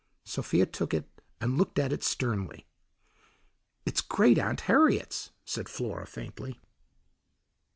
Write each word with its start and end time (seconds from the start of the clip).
Sophia 0.23 0.65
took 0.65 0.95
it 0.95 1.21
and 1.39 1.59
looked 1.59 1.77
at 1.77 1.93
it 1.93 2.03
sternly. 2.03 2.65
"It's 3.85 4.01
Great 4.01 4.39
aunt 4.39 4.61
Harriet's," 4.61 5.29
said 5.45 5.69
Flora 5.69 6.07
faintly. 6.07 6.59